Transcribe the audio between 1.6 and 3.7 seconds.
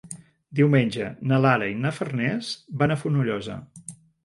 i na Farners van a Fonollosa.